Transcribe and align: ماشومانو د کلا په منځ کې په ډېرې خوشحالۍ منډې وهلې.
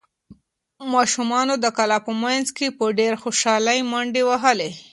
ماشومانو 0.93 1.53
د 1.63 1.65
کلا 1.77 1.97
په 2.07 2.11
منځ 2.23 2.45
کې 2.57 2.67
په 2.77 2.83
ډېرې 2.97 3.21
خوشحالۍ 3.23 3.79
منډې 3.91 4.23
وهلې. 4.29 4.71